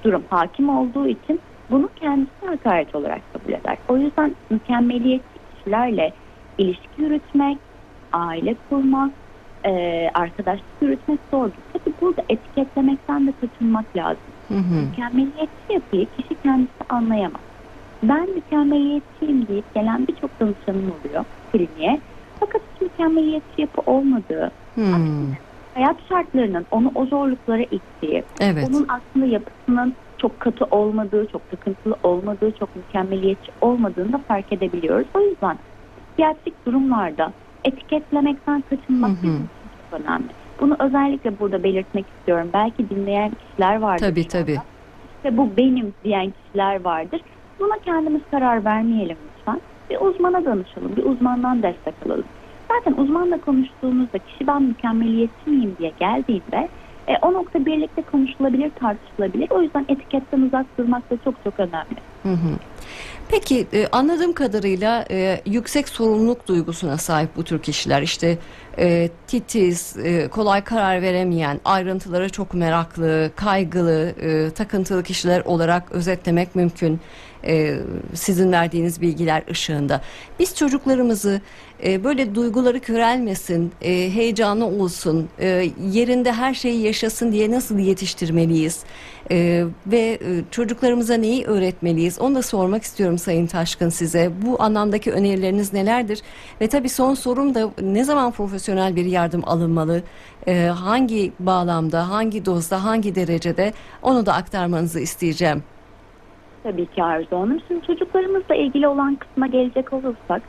durum 0.04 0.24
hakim 0.30 0.70
olduğu 0.70 1.08
için 1.08 1.40
bunu 1.72 1.90
kendisine 1.96 2.50
hakaret 2.50 2.96
olarak 2.96 3.22
kabul 3.34 3.54
eder. 3.54 3.78
O 3.88 3.98
yüzden 3.98 4.36
mükemmeliyetçi 4.50 5.40
kişilerle 5.58 6.14
ilişki 6.58 7.02
yürütmek, 7.02 7.58
aile 8.14 8.56
kurmak, 8.70 9.12
e, 9.66 9.72
arkadaşlık 10.14 10.66
yürütmek 10.82 11.20
zordur. 11.32 11.58
Tabii 11.74 11.94
burada 12.02 12.24
etiketlemekten 12.30 13.28
de 13.28 13.34
kaçınmak 13.42 13.96
lazım. 13.96 14.24
Hı 14.48 14.54
hı. 14.54 14.82
Mükemmeliyetçi 14.90 15.74
yapıyı 15.74 16.08
kişi 16.18 16.42
kendisi 16.44 16.70
anlayamaz. 16.90 17.42
Ben 18.04 18.30
mükemmeliyetçiyim 18.30 19.48
deyip 19.48 19.74
gelen 19.76 20.08
birçok 20.08 20.40
danışanım 20.40 20.92
oluyor 21.00 21.26
kliniğe. 21.52 22.00
Fakat 22.40 22.62
hiç 22.76 22.82
mükemmeliyetçi 22.82 23.62
yapı 23.62 23.92
olmadığı, 23.92 24.52
Hmm, 24.76 25.34
hayat 25.74 25.96
şartlarının 26.10 26.66
onu 26.72 26.92
o 26.96 27.06
zorluklara 27.06 27.62
ittiği, 27.62 28.24
Evet. 28.40 28.68
onun 28.70 28.88
aslında 28.90 29.26
yapısının 29.26 29.94
çok 30.18 30.40
katı 30.40 30.66
olmadığı, 30.66 31.28
çok 31.32 31.50
takıntılı 31.50 31.96
olmadığı, 32.04 32.52
çok 32.52 32.76
mükemmeliyetçi 32.76 33.52
olmadığını 33.62 34.14
da 34.14 34.18
fark 34.28 34.54
edebiliyoruz. 34.54 35.08
O 35.14 35.22
yüzden 35.22 35.58
psikiyatrik 35.98 36.66
durumlarda 36.68 37.34
etiketlemekten 37.66 38.62
kaçınmak 38.62 39.10
Hı 39.10 39.14
hı. 39.14 39.24
bizim 39.24 39.36
için 39.36 39.70
çok 39.92 40.00
önemli. 40.00 40.28
Bunu 40.62 40.76
özellikle 40.80 41.40
burada 41.40 41.64
belirtmek 41.64 42.06
istiyorum. 42.10 42.50
Belki 42.54 42.90
dinleyen 42.90 43.32
kişiler 43.32 43.76
vardır. 43.76 44.06
Tabii 44.06 44.28
tabii. 44.28 44.58
İşte 45.18 45.38
bu 45.38 45.58
benim 45.58 45.94
diyen 46.04 46.32
kişiler 46.32 46.84
vardır. 46.84 47.22
Buna 47.60 47.80
kendimiz 47.86 48.22
karar 48.32 48.66
vermeyelim 48.66 49.18
lütfen. 49.26 49.62
Bir 49.90 49.98
uzmana 50.02 50.46
danışalım, 50.46 50.96
bir 50.96 51.04
uzmandan 51.04 51.64
destek 51.64 51.96
alalım. 52.06 52.26
Zaten 52.72 53.04
uzmanla 53.04 53.42
konuştuğumuzda 53.42 54.20
kişi 54.20 54.48
ben 54.48 54.64
mükemmeliyetçi 54.64 55.50
miyim 55.50 55.76
diye 55.80 55.90
geldiğinde 55.90 56.70
e, 57.08 57.18
o 57.22 57.34
nokta 57.34 57.66
birlikte 57.66 58.02
konuşulabilir, 58.02 58.72
tartışılabilir. 58.80 59.48
O 59.50 59.62
yüzden 59.62 59.86
etiketten 59.90 60.42
uzak 60.42 60.78
durmak 60.78 61.12
da 61.12 61.18
çok 61.24 61.36
çok 61.44 61.60
önemli. 61.60 61.96
Hı 62.24 62.30
hı. 62.30 62.58
Peki 63.30 63.68
e, 63.74 63.88
anladığım 63.92 64.34
kadarıyla 64.34 65.06
e, 65.12 65.42
yüksek 65.46 65.90
sorumluluk 65.90 66.48
duygusuna 66.48 66.98
sahip 66.98 67.30
bu 67.36 67.44
tür 67.44 67.62
kişiler 67.62 68.02
işte 68.02 68.38
e, 68.78 69.10
titiz, 69.28 69.98
e, 69.98 70.28
kolay 70.28 70.64
karar 70.64 71.02
veremeyen, 71.02 71.60
ayrıntılara 71.66 72.30
çok 72.30 72.54
meraklı, 72.54 73.32
kaygılı, 73.36 74.14
e, 74.22 74.50
takıntılı 74.50 75.04
kişiler 75.04 75.42
olarak 75.46 75.92
özetlemek 75.92 76.56
mümkün. 76.56 77.00
E, 77.48 77.76
sizin 78.14 78.52
verdiğiniz 78.52 79.02
bilgiler 79.02 79.44
ışığında. 79.52 80.02
Biz 80.40 80.56
çocuklarımızı 80.56 81.42
e, 81.86 82.04
böyle 82.04 82.36
duyguları 82.36 82.80
körelmesin, 82.80 83.72
e, 83.82 83.90
heyecanlı 83.92 84.66
olsun, 84.66 85.30
e, 85.40 85.48
yerinde 85.92 86.32
her 86.32 86.54
şeyi 86.54 86.82
yaşasın 86.82 87.32
diye 87.32 87.52
nasıl 87.52 87.80
yetiştirmeliyiz? 87.80 88.84
E, 89.32 89.64
ve 89.88 89.98
e, 89.98 90.20
çocuklarımıza 90.52 91.14
neyi 91.14 91.46
öğretmeliyiz? 91.46 92.20
Onu 92.22 92.36
da 92.36 92.42
sormak 92.42 92.84
istiyorum 92.84 93.18
Sayın 93.18 93.48
Taşkın 93.48 93.90
size. 93.90 94.32
Bu 94.46 94.62
anlamdaki 94.62 95.12
önerileriniz 95.12 95.74
nelerdir? 95.74 96.22
Ve 96.62 96.68
tabii 96.68 96.90
son 96.90 97.14
sorum 97.14 97.56
da 97.56 97.70
ne 97.82 98.04
zaman 98.04 98.32
profesyonel 98.32 98.96
bir 98.96 99.06
yardım 99.06 99.42
alınmalı? 99.46 100.02
Hangi 100.76 101.32
bağlamda, 101.40 102.10
hangi 102.10 102.46
dozda, 102.46 102.84
hangi 102.84 103.16
derecede? 103.16 103.74
Onu 104.02 104.26
da 104.26 104.34
aktarmanızı 104.34 105.00
isteyeceğim. 105.00 105.64
Tabii 106.64 106.86
ki 106.86 107.04
Arzu 107.04 107.36
Hanım. 107.36 107.62
Şimdi 107.68 107.88
çocuklarımızla 107.88 108.56
ilgili 108.56 108.88
olan 108.88 109.16
kısma 109.16 109.48
gelecek 109.48 109.94
olursak 109.94 110.42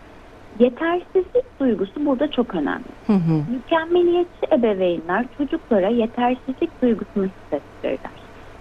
yetersizlik 0.59 1.61
duygusu 1.61 2.07
burada 2.07 2.31
çok 2.31 2.55
önemli. 2.55 2.85
Hı 3.07 3.13
hı. 3.13 3.43
Mükemmeliyetçi 3.51 4.47
ebeveynler 4.53 5.25
çocuklara 5.39 5.89
yetersizlik 5.89 6.83
duygusunu 6.83 7.25
hissettirirler. 7.25 8.11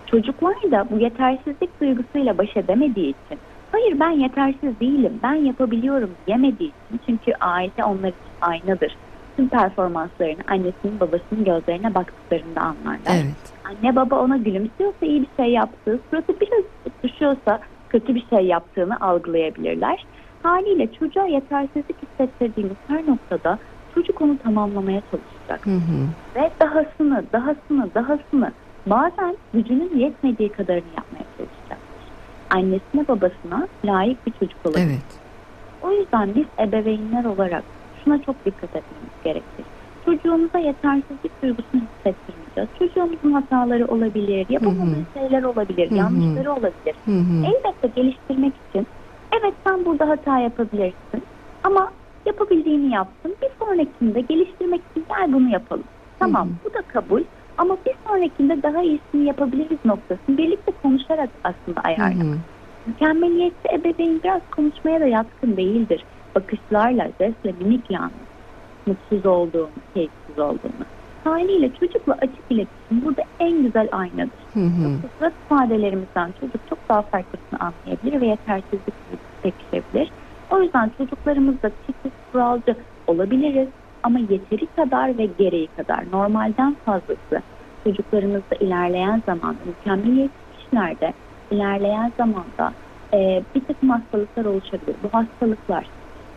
Çocuklar 0.06 0.56
da 0.72 0.88
bu 0.92 1.00
yetersizlik 1.00 1.82
duygusuyla 1.82 2.38
baş 2.38 2.58
edemediği 2.58 3.10
için 3.10 3.40
hayır 3.72 4.00
ben 4.00 4.10
yetersiz 4.10 4.80
değilim 4.80 5.20
ben 5.24 5.34
yapabiliyorum 5.34 6.12
diyemediği 6.28 6.70
için 6.70 7.00
çünkü 7.06 7.32
aile 7.40 7.84
onlar 7.86 8.10
için 8.10 8.32
aynadır. 8.42 8.96
Tüm 9.38 9.50
performanslarını 9.50 10.42
annesinin 10.48 11.00
babasının 11.00 11.44
gözlerine 11.46 11.96
baktıklarında 11.96 12.62
anlarlar. 12.62 13.02
Evet. 13.08 13.54
Anne 13.66 13.96
baba 13.96 14.20
ona 14.20 14.38
gülümsüyorsa 14.38 15.06
iyi 15.06 15.22
bir 15.22 15.44
şey 15.44 15.54
yaptığı, 15.54 16.00
suratı 16.10 16.40
biraz 16.40 16.64
düşüyorsa 17.04 17.60
kötü 17.90 18.16
bir 18.16 18.25
şey 18.30 18.46
yaptığını 18.46 19.00
algılayabilirler. 19.00 20.06
Haliyle 20.46 20.92
çocuğa 20.92 21.25
yetersizlik 21.25 21.98
hissettirdiğimiz 22.04 22.78
her 22.88 23.08
noktada 23.08 23.60
çocuk 23.94 24.22
onu 24.22 24.38
tamamlamaya 24.38 25.02
çalışacak. 25.02 25.66
Hı 25.66 25.75
hı. 25.75 26.08
Ve 26.36 26.54
dahasını, 26.62 27.32
dahasını, 27.34 27.94
dahasını 27.96 28.54
bazen 28.88 29.38
gücünün 29.54 29.98
yetmediği 29.98 30.52
kadarını 30.52 30.90
yapmaya 30.98 31.25
çalışacak. 31.38 31.80
Annesine 32.50 33.08
babasına 33.08 33.68
layık 33.86 34.28
bir 34.28 34.32
çocuk 34.32 34.66
olacak. 34.66 34.84
Evet. 34.88 35.20
O 35.82 35.92
yüzden 35.92 36.36
biz 36.36 36.46
ebeveynler 36.60 37.25
olarak 37.25 37.66
şuna 38.04 38.22
çok 38.22 38.46
dikkat 38.46 38.75
etmemiz 38.75 39.22
gerekir. 39.24 39.66
Çocuğumuza 40.06 40.60
yetersizlik 40.60 41.44
duygusunu 41.44 41.82
hissettirmeyeceğiz. 41.82 42.70
Çocuğumuzun 42.80 43.32
hataları 43.32 43.88
olabilir, 43.88 44.46
yapamadığı 44.50 45.06
şeyler 45.14 45.44
olabilir, 45.44 45.90
Hı 45.90 45.94
hı. 45.94 45.98
yanlışları 45.98 46.54
olabilir. 46.54 46.96
Hı 47.06 47.12
hı. 47.12 47.46
Elbette 47.46 47.88
geliştirmek 48.02 48.56
için 48.70 48.88
evet 49.39 49.54
sen 49.68 49.86
burada 49.86 50.10
hata 50.10 50.39
yapabilirsin 50.39 51.24
ama 51.63 51.92
yapabildiğini 52.25 52.94
yaptın. 52.94 53.36
Bir 53.42 53.65
sonrakinde 53.65 54.22
geliştirmek 54.22 54.82
için 54.92 55.06
gel 55.10 55.34
bunu 55.34 55.50
yapalım. 55.50 55.84
Tamam 56.20 56.48
Hı 56.48 56.51
hı. 56.51 56.56
bu 56.65 56.74
da 56.74 56.82
kabul 56.82 57.24
ama 57.58 57.77
bir 57.86 57.94
sonrakinde 58.08 58.63
daha 58.63 58.82
iyisini 58.82 59.25
yapabiliriz 59.25 59.86
noktasını 59.86 60.38
birlikte 60.38 60.72
konuşarak 60.84 61.30
aslında 61.44 61.82
ayarlamak. 61.84 62.38
Mükemmeliyetçi 62.86 63.68
ebeveyn 63.74 64.22
biraz 64.24 64.42
konuşmaya 64.56 65.00
da 65.01 65.06
yatkın 65.06 65.58
değildir. 65.58 66.06
Bakışlarla, 66.36 67.12
jestle, 67.22 67.51
mimikle 67.51 67.98
anlatır. 67.98 68.27
Mutsuz 68.88 69.25
olduğunu, 69.25 69.72
keyifsiz 69.94 70.39
olduğunu. 70.39 70.86
Haliyle 71.25 71.74
çocukla 71.74 72.13
açık 72.13 72.46
iletişim 72.50 73.05
burada 73.05 73.24
en 73.39 73.63
güzel 73.63 73.88
aynadır. 73.91 74.46
Hı 74.53 74.60
hı. 74.60 75.00
Yoksa 75.03 75.32
ifadelerimizden 75.46 76.32
çocuk 76.32 76.67
çok 76.70 76.89
daha 76.89 77.01
farklısını 77.01 77.60
anlayabilir 77.60 78.22
ve 78.22 78.27
yetersizlik 78.27 78.96
pekişebilir. 79.41 80.12
O 80.50 80.62
yüzden 80.62 80.91
çocuklarımızda 80.98 81.70
titiz, 81.70 82.12
kuralcı 82.32 82.75
olabiliriz 83.08 83.70
ama 84.03 84.20
yeteri 84.20 84.67
kadar 84.67 85.17
ve 85.17 85.25
gereği 85.25 85.67
kadar 85.67 86.12
normalden 86.12 86.77
fazlası 86.86 87.44
çocuklarımızda 87.88 88.55
ilerleyen 88.60 89.24
zamanda 89.25 89.60
mükemmeliyetçi 89.65 90.36
kişilerde 90.51 91.13
ilerleyen 91.51 92.13
zamanda 92.17 92.74
e, 93.13 93.44
bir 93.55 93.65
takım 93.65 93.89
hastalıklar 93.89 94.46
oluşabilir. 94.46 94.96
Bu 95.03 95.10
hastalıklar 95.13 95.89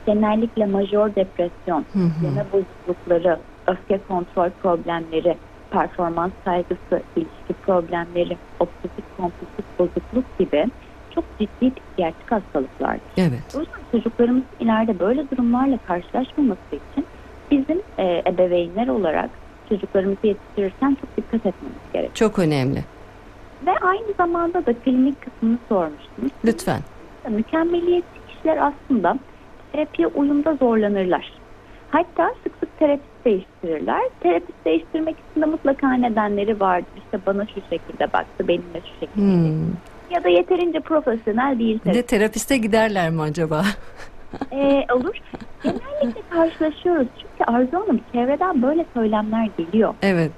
genellikle 0.07 0.66
majör 0.66 1.14
depresyon, 1.14 1.87
yeme 2.23 2.52
bozuklukları, 2.52 3.38
öfke 3.68 4.00
kontrol 4.08 4.50
problemleri, 4.62 5.37
performans 5.70 6.32
kaygısı, 6.44 7.02
ilişki 7.16 7.52
problemleri, 7.62 8.37
obsesif 8.60 9.04
kompulsif 9.16 9.78
bozukluk 9.78 10.38
gibi 10.38 10.66
çok 11.14 11.25
ciddi 11.38 11.72
psikiyatrik 11.75 12.32
hastalıklardır. 12.32 13.02
Evet. 13.16 13.56
O 13.56 13.60
yüzden 13.60 13.80
çocuklarımız 13.92 14.42
ileride 14.60 15.00
böyle 15.00 15.30
durumlarla 15.30 15.78
karşılaşmaması 15.87 16.60
için 16.72 17.06
bizim 17.50 17.82
e, 17.98 18.22
ebeveynler 18.26 18.88
olarak 18.88 19.30
çocuklarımızı 19.68 20.26
yetiştirirken 20.26 20.96
çok 21.00 21.16
dikkat 21.16 21.46
etmemiz 21.46 21.78
gerekiyor. 21.92 22.14
Çok 22.14 22.38
önemli. 22.38 22.84
Ve 23.66 23.78
aynı 23.80 24.12
zamanda 24.16 24.66
da 24.66 24.72
klinik 24.72 25.22
kısmını 25.22 25.58
sormuştunuz. 25.68 26.32
Lütfen. 26.44 26.80
Mükemmeliyetçi 27.28 28.20
kişiler 28.28 28.72
aslında 28.72 29.18
terapiye 29.72 30.08
uyumda 30.08 30.54
zorlanırlar. 30.54 31.32
Hatta 31.90 32.34
sık 32.42 32.52
sık 32.60 32.78
terapist 32.78 33.17
değiştirirler. 33.28 34.02
Terapist 34.20 34.64
değiştirmek 34.64 35.16
için 35.30 35.42
de 35.42 35.47
mutlaka 35.47 35.92
nedenleri 35.92 36.61
vardır. 36.61 36.88
İşte 36.97 37.18
bana 37.26 37.47
şu 37.47 37.61
şekilde 37.70 38.12
baktı, 38.12 38.49
benimle 38.49 38.80
şu 38.80 39.00
şekilde. 39.00 39.23
Hmm. 39.23 39.66
Ya 40.11 40.25
da 40.25 40.28
yeterince 40.28 40.80
profesyonel 40.80 41.58
değil 41.58 41.78
terapist. 41.78 42.02
de 42.04 42.18
terapiste 42.18 42.56
giderler 42.56 43.11
mi 43.11 43.23
acaba? 43.23 43.64
Ee, 44.52 44.87
olur. 44.92 45.16
Genellikle 45.62 46.23
karşılaşıyoruz. 46.30 47.06
Çünkü 47.18 47.52
Arzu 47.52 47.76
Hanım 47.76 48.00
çevreden 48.12 48.62
böyle 48.62 48.85
söylemler 48.94 49.49
geliyor. 49.58 49.94
Evet. 50.02 50.32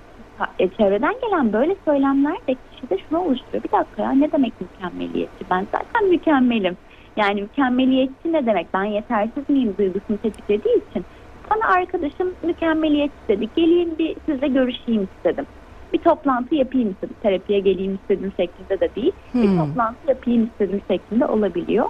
E, 0.58 0.68
çevreden 0.68 1.14
gelen 1.22 1.52
böyle 1.52 1.76
söylemler 1.84 2.36
de 2.48 2.54
kişide 2.70 2.98
şunu 3.08 3.18
oluşturuyor. 3.18 3.64
Bir 3.64 3.72
dakika 3.72 4.02
ya 4.02 4.10
ne 4.10 4.32
demek 4.32 4.52
mükemmeliyetçi? 4.60 5.44
Ben 5.50 5.66
zaten 5.72 6.08
mükemmelim. 6.08 6.76
Yani 7.16 7.42
mükemmeliyetçi 7.42 8.32
ne 8.32 8.46
demek? 8.46 8.66
Ben 8.74 8.84
yetersiz 8.84 9.48
miyim 9.48 9.74
duygusunu 9.78 10.18
tetiklediği 10.18 10.76
için. 10.90 11.04
Bana 11.50 11.74
arkadaşım 11.76 12.36
mükemmeliyetçi 12.42 13.22
dedi. 13.30 13.50
Geleyim 13.56 13.98
bir 13.98 14.16
sizle 14.28 14.48
görüşeyim 14.48 15.04
istedim. 15.04 15.46
Bir 15.92 16.02
toplantı 16.02 16.54
yapayım 16.54 16.90
istedim. 16.90 17.16
Terapiye 17.20 17.60
geleyim 17.60 17.94
istedim 17.94 18.32
şeklinde 18.40 18.80
de 18.80 18.94
değil. 18.94 19.12
Bir 19.42 19.48
Hmm. 19.48 19.56
toplantı 19.56 20.08
yapayım 20.08 20.44
istedim 20.46 20.80
şeklinde 20.90 21.26
olabiliyor. 21.26 21.86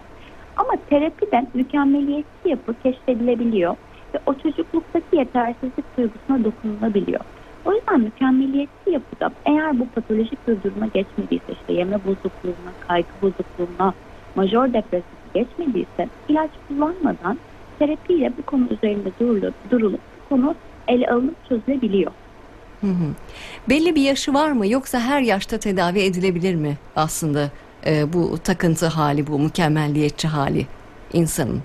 Ama 0.57 0.71
terapide 0.87 1.51
mükemmeliyetçi 1.55 2.49
yapı 2.49 2.79
keşfedilebiliyor 2.79 3.77
ve 4.15 4.19
o 4.27 4.35
çocukluktaki 4.39 5.17
yetersizlik 5.17 5.99
duygusuna 5.99 6.45
dokunulabiliyor. 6.45 7.21
O 7.65 7.73
yüzden 7.75 8.01
mükemmeliyetçi 8.01 8.91
yapıda 8.91 9.37
eğer 9.47 9.81
bu 9.81 9.91
patolojik 9.91 10.49
bir 10.49 10.63
duruma 10.63 10.87
geçmediyse 10.87 11.53
işte 11.53 11.73
yeme 11.73 12.05
bozukluğuna, 12.05 12.75
kaygı 12.81 13.21
bozukluğuna, 13.23 13.95
majör 14.35 14.73
depresyona 14.73 15.23
geçmediyse 15.35 16.11
ilaç 16.29 16.53
kullanmadan 16.69 17.41
terapiyle 17.81 18.33
bu 18.39 18.43
konu 18.43 18.67
üzerinde 18.71 19.11
durulup, 19.21 19.55
durulup 19.71 20.01
bu 20.25 20.29
konu 20.29 20.55
ele 20.89 21.07
alınıp 21.07 21.49
çözülebiliyor. 21.49 22.13
Hı 22.81 22.87
hı. 22.87 23.15
Belli 23.69 23.95
bir 23.95 24.03
yaşı 24.03 24.35
var 24.35 24.53
mı 24.53 24.67
yoksa 24.67 25.01
her 25.01 25.21
yaşta 25.21 25.59
tedavi 25.59 25.99
edilebilir 26.01 26.55
mi 26.55 26.77
aslında 26.97 27.51
e, 27.87 28.13
bu 28.13 28.39
takıntı 28.39 28.87
hali, 28.87 29.27
bu 29.27 29.39
mükemmelliyetçi 29.39 30.29
hali 30.29 30.67
insanın? 31.13 31.63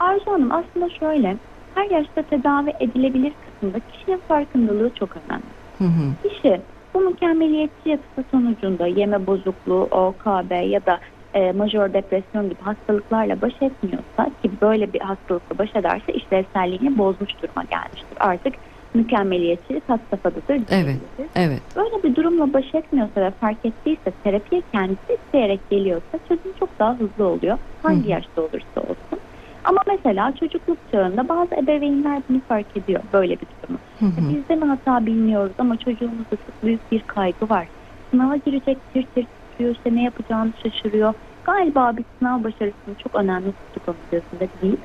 Arzu 0.00 0.30
Hanım 0.30 0.52
aslında 0.52 0.90
şöyle 0.90 1.36
her 1.74 1.90
yaşta 1.90 2.22
tedavi 2.22 2.72
edilebilir 2.80 3.32
kısmında 3.44 3.78
kişinin 3.92 4.20
farkındalığı 4.28 4.90
çok 4.98 5.08
önemli. 5.16 5.44
Hı 5.78 5.84
hı. 5.84 6.28
Kişi 6.28 6.60
bu 6.94 7.00
mükemmeliyetçi 7.00 7.88
yapısı 7.88 8.24
sonucunda 8.30 8.86
yeme 8.86 9.26
bozukluğu, 9.26 9.82
OKB 9.82 10.70
ya 10.70 10.86
da 10.86 11.00
e, 11.34 11.52
majör 11.52 11.92
depresyon 11.92 12.50
gibi 12.50 12.60
hastalıklarla 12.60 13.40
baş 13.40 13.52
etmiyorsa 13.62 14.30
ki 14.42 14.50
böyle 14.62 14.92
bir 14.92 15.00
hastalıkla 15.00 15.58
baş 15.58 15.70
ederse 15.76 16.12
işlevselliğini 16.12 16.98
bozmuş 16.98 17.42
duruma 17.42 17.64
gelmiştir. 17.70 18.16
Artık 18.20 18.54
mükemmeliyetçilik 18.94 19.88
has 19.88 20.00
safhadadır. 20.10 20.62
Evet. 20.70 20.96
Evet. 21.36 21.62
Böyle 21.76 22.02
bir 22.02 22.14
durumla 22.14 22.52
baş 22.52 22.74
etmiyorsa 22.74 23.20
ve 23.20 23.30
fark 23.30 23.64
ettiyse 23.64 24.10
terapiye 24.24 24.62
kendisi 24.72 25.18
isteyerek 25.24 25.70
geliyorsa 25.70 26.18
çözüm 26.28 26.52
çok 26.58 26.78
daha 26.78 26.98
hızlı 26.98 27.24
oluyor. 27.24 27.58
Hangi 27.82 28.04
Hı. 28.04 28.10
yaşta 28.10 28.42
olursa 28.42 28.80
olsun. 28.80 29.20
Ama 29.64 29.80
mesela 29.86 30.32
çocukluk 30.40 30.78
çağında 30.92 31.28
bazı 31.28 31.54
ebeveynler 31.54 32.22
bunu 32.28 32.40
fark 32.48 32.76
ediyor 32.76 33.02
böyle 33.12 33.40
bir 33.40 33.46
durumu. 33.62 33.78
Hı 33.98 34.06
hı. 34.06 34.34
Biz 34.34 34.48
de 34.48 34.56
mi 34.56 34.64
hata 34.64 35.06
bilmiyoruz 35.06 35.52
ama 35.58 35.76
çocuğumuzda 35.76 36.36
çok 36.46 36.64
büyük 36.64 36.92
bir 36.92 37.02
kaygı 37.02 37.48
var. 37.48 37.68
Sınava 38.10 38.36
girecek 38.36 38.78
tir 38.94 39.06
tir 39.14 39.26
titriyor 39.60 39.76
işte 39.76 39.94
ne 39.94 40.02
yapacağını 40.02 40.52
şaşırıyor. 40.62 41.14
Galiba 41.44 41.96
bir 41.96 42.04
sınav 42.18 42.44
başarısını 42.44 42.94
çok 43.02 43.14
önemli 43.14 43.52
tuttuk 43.52 43.88
onun 43.88 43.96
gözünde 44.10 44.48
değil. 44.62 44.76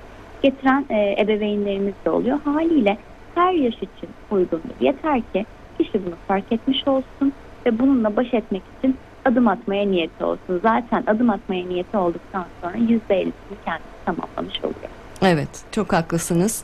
Getiren 0.43 0.85
e, 0.89 1.15
ebeveynlerimiz 1.21 1.93
de 2.05 2.09
oluyor. 2.09 2.39
Haliyle 2.45 2.97
her 3.35 3.53
yaş 3.53 3.75
için 3.75 4.09
uygundur. 4.31 4.75
Yeter 4.79 5.21
ki 5.33 5.45
kişi 5.77 6.05
bunu 6.05 6.15
fark 6.27 6.51
etmiş 6.51 6.88
olsun 6.88 7.33
ve 7.65 7.79
bununla 7.79 8.15
baş 8.15 8.33
etmek 8.33 8.61
için 8.79 8.97
adım 9.25 9.47
atmaya 9.47 9.85
niyeti 9.85 10.23
olsun. 10.23 10.59
Zaten 10.63 11.03
adım 11.07 11.29
atmaya 11.29 11.65
niyeti 11.65 11.97
olduktan 11.97 12.45
sonra 12.61 12.77
%50'sini 12.77 13.57
kendisi 13.65 14.05
tamamlamış 14.05 14.59
oluyor. 14.59 14.89
Evet, 15.21 15.49
çok 15.71 15.93
haklısınız. 15.93 16.63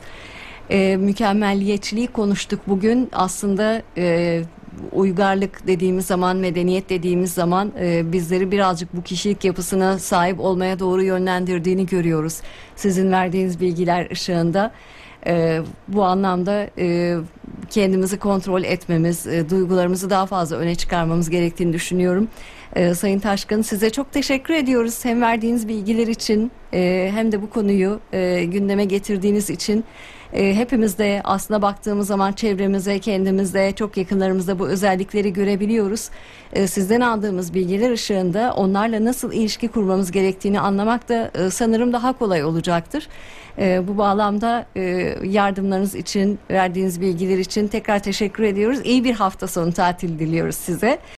Ee, 0.70 0.96
mükemmelliyetçiliği 0.96 2.06
konuştuk 2.06 2.60
bugün. 2.66 3.08
Aslında 3.12 3.82
e, 3.96 4.42
uygarlık 4.92 5.66
dediğimiz 5.66 6.06
zaman, 6.06 6.36
medeniyet 6.36 6.90
dediğimiz 6.90 7.32
zaman 7.34 7.72
e, 7.80 8.12
bizleri 8.12 8.50
birazcık 8.52 8.96
bu 8.96 9.02
kişilik 9.02 9.44
yapısına 9.44 9.98
sahip 9.98 10.40
olmaya 10.40 10.78
doğru 10.78 11.02
yönlendirdiğini 11.02 11.86
görüyoruz. 11.86 12.40
Sizin 12.76 13.12
verdiğiniz 13.12 13.60
bilgiler 13.60 14.10
ışığında. 14.10 14.72
E, 15.26 15.60
bu 15.88 16.04
anlamda 16.04 16.70
e, 16.78 17.16
kendimizi 17.70 18.18
kontrol 18.18 18.64
etmemiz, 18.64 19.26
e, 19.26 19.50
duygularımızı 19.50 20.10
daha 20.10 20.26
fazla 20.26 20.56
öne 20.56 20.74
çıkarmamız 20.74 21.30
gerektiğini 21.30 21.72
düşünüyorum. 21.72 22.28
E, 22.76 22.94
Sayın 22.94 23.18
Taşkın 23.18 23.62
size 23.62 23.90
çok 23.90 24.12
teşekkür 24.12 24.54
ediyoruz. 24.54 25.04
Hem 25.04 25.22
verdiğiniz 25.22 25.68
bilgiler 25.68 26.06
için 26.06 26.52
e, 26.74 27.10
hem 27.14 27.32
de 27.32 27.42
bu 27.42 27.50
konuyu 27.50 28.00
e, 28.12 28.44
gündeme 28.44 28.84
getirdiğiniz 28.84 29.50
için. 29.50 29.84
E, 30.32 30.54
hepimiz 30.54 30.98
de 30.98 31.20
aslında 31.24 31.62
baktığımız 31.62 32.06
zaman 32.06 32.32
çevremize, 32.32 32.98
kendimizde, 32.98 33.72
çok 33.72 33.96
yakınlarımızda 33.96 34.58
bu 34.58 34.68
özellikleri 34.68 35.32
görebiliyoruz. 35.32 36.10
E, 36.52 36.66
sizden 36.66 37.00
aldığımız 37.00 37.54
bilgiler 37.54 37.90
ışığında 37.90 38.54
onlarla 38.56 39.04
nasıl 39.04 39.32
ilişki 39.32 39.68
kurmamız 39.68 40.10
gerektiğini 40.10 40.60
anlamak 40.60 41.08
da 41.08 41.30
e, 41.34 41.50
sanırım 41.50 41.92
daha 41.92 42.12
kolay 42.12 42.44
olacaktır. 42.44 43.08
E, 43.58 43.88
bu 43.88 43.98
bağlamda 43.98 44.66
e, 44.76 44.82
yardımlarınız 45.24 45.94
için, 45.94 46.38
verdiğiniz 46.50 47.00
bilgiler 47.00 47.38
için 47.38 47.68
tekrar 47.68 47.98
teşekkür 47.98 48.44
ediyoruz. 48.44 48.80
İyi 48.84 49.04
bir 49.04 49.14
hafta 49.14 49.46
sonu 49.46 49.72
tatil 49.72 50.18
diliyoruz 50.18 50.56
size. 50.56 50.98